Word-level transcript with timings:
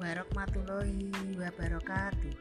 warahmatullahi 0.00 1.12
wabarakatuh. 1.36 2.32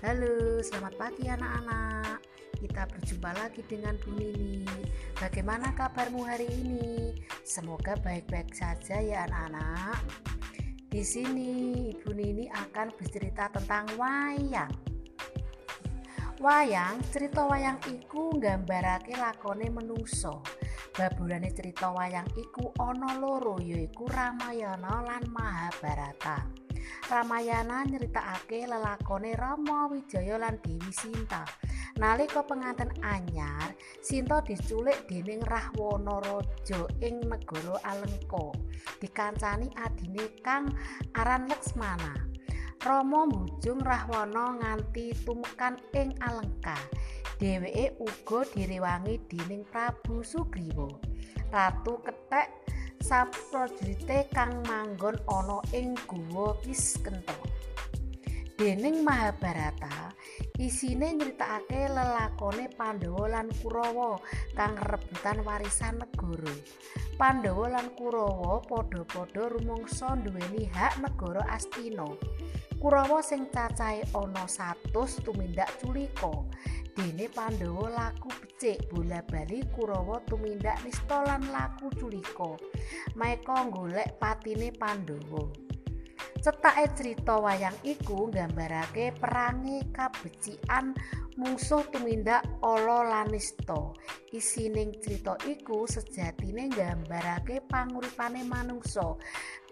Halo, 0.00 0.64
selamat 0.64 0.96
pagi 0.96 1.28
anak-anak. 1.28 2.24
Kita 2.56 2.88
berjumpa 2.88 3.36
lagi 3.36 3.60
dengan 3.68 4.00
Bu 4.00 4.16
Nini. 4.16 4.64
Bagaimana 5.20 5.76
kabarmu 5.76 6.24
hari 6.24 6.48
ini? 6.48 7.20
Semoga 7.44 8.00
baik-baik 8.00 8.56
saja 8.56 8.96
ya 9.04 9.28
anak-anak. 9.28 10.00
Di 10.88 11.04
sini 11.04 11.92
Ibu 11.92 12.08
Nini 12.16 12.48
akan 12.48 12.96
bercerita 12.96 13.52
tentang 13.52 13.84
wayang. 14.00 14.72
Wayang, 16.40 17.04
cerita 17.12 17.44
wayang 17.44 17.76
iku 17.92 18.40
nggambarake 18.40 19.12
lakone 19.20 19.68
menungso 19.68 20.40
baburane 20.94 21.50
cerita 21.50 21.90
wayang 21.90 22.30
iku 22.38 22.70
ana 22.78 23.18
loro 23.18 23.58
yaiku 23.58 24.06
Ramayana 24.06 25.02
lan 25.02 25.26
Mahabharata. 25.26 26.46
Ramayana 27.10 27.84
nyeritakake 27.84 28.70
lelakone 28.70 29.34
Rama 29.34 29.90
Wijaya 29.90 30.38
lan 30.38 30.56
Dewi 30.62 30.92
Sinta. 30.94 31.42
Nalika 31.98 32.42
penganten 32.46 32.90
anyar, 33.02 33.74
Sinta 34.02 34.42
diculik 34.42 35.06
dening 35.10 35.42
Rahwana 35.42 36.18
Raja 36.22 36.86
ing 37.02 37.22
negara 37.26 37.78
Alengka. 37.86 38.54
Dikancani 39.02 39.70
adine 39.78 40.26
kang 40.42 40.70
aran 41.14 41.46
Leksmana. 41.50 42.33
Rama 42.84 43.24
mbujung 43.24 43.80
Rahwana 43.80 44.60
nganti 44.60 45.16
tumekan 45.24 45.80
ing 45.96 46.12
Alengka. 46.20 46.76
Dheweke 47.40 47.96
uga 47.96 48.44
direwangi 48.52 49.24
dening 49.24 49.64
Prabu 49.72 50.20
Sugriwa. 50.20 50.92
Ratu 51.48 51.96
Kethek 52.04 52.52
saprajurite 53.00 54.28
kang 54.36 54.60
manggon 54.68 55.16
ana 55.24 55.64
ing 55.72 55.96
Guwa 56.04 56.60
Kiskenta. 56.60 57.32
Dening 58.60 59.00
Mahabharata, 59.00 60.03
isine 60.58 61.14
nyritakake 61.14 61.88
lelakone 61.88 62.68
Pandhawa 62.78 63.24
lan 63.28 63.48
Kurawa 63.60 64.18
kang 64.54 64.78
rebutan 64.78 65.42
warisan 65.46 66.00
negara. 66.00 66.54
Pandhawa 67.18 67.78
lan 67.78 67.90
Kurawa 67.98 68.62
padha-padha 68.66 69.50
rumangsa 69.50 70.14
nduweni 70.18 70.70
hak 70.70 70.98
negara 71.02 71.42
Astina. 71.50 72.06
Kurawa 72.80 73.24
sing 73.24 73.48
cacahe 73.48 74.04
ana 74.12 74.44
100 74.44 75.24
tumindak 75.24 75.70
culika. 75.80 76.44
dene 76.94 77.26
Pandhawa 77.26 77.90
laku 77.90 78.30
becik 78.38 78.86
bola-bali 78.86 79.66
Kurawa 79.74 80.22
tumindak 80.30 80.78
nista 80.86 81.26
lan 81.26 81.42
laku 81.50 81.90
culika 81.98 82.54
maeka 83.18 83.66
golek 83.66 84.14
patine 84.22 84.70
Pandhawa 84.70 85.63
cetake 86.44 86.92
cerita 86.92 87.40
wayang 87.40 87.72
iku 87.80 88.28
nggambarake 88.28 89.16
perangi 89.16 89.80
kabecikan 89.96 90.92
mungsuh 91.40 91.80
tumindak 91.88 92.44
ala 92.60 93.00
lan 93.00 93.32
nista 93.32 93.96
isining 94.28 94.92
cerita 95.00 95.40
iku 95.48 95.88
sejatine 95.88 96.68
nggambarake 96.68 97.64
panguripane 97.64 98.44
manungsa 98.44 99.16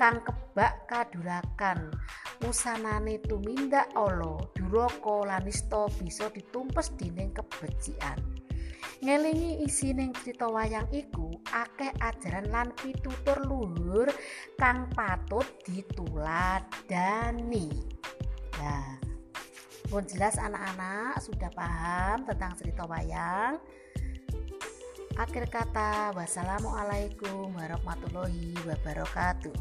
kang 0.00 0.24
kebak 0.24 0.88
kadurakan. 0.88 1.92
Usanane 2.40 3.20
tumindak 3.20 3.92
ala 3.92 4.40
duraka 4.56 5.28
lan 5.28 5.44
nista 5.44 5.92
bisa 6.00 6.32
ditumpes 6.32 6.88
dening 6.96 7.36
kebecikan 7.36 8.16
ngelingi 9.02 9.66
isining 9.66 10.14
cerita 10.14 10.46
wayang 10.46 10.86
iku 10.94 11.34
akeh 11.50 11.90
ajaran 11.98 12.46
lan 12.54 12.70
pitutur 12.78 13.34
luhur 13.42 14.06
kang 14.54 14.86
patut 14.94 15.42
dituladani. 15.66 17.10
Nah 18.62 19.02
pun 19.90 20.06
jelas 20.06 20.38
anak-anak 20.38 21.18
sudah 21.18 21.50
paham 21.50 22.22
tentang 22.30 22.54
cerita 22.54 22.86
wayang. 22.86 23.58
Akhir 25.18 25.50
kata 25.50 26.14
wassalamualaikum 26.14 27.52
warahmatullahi 27.58 28.54
wabarakatuh 28.64 29.52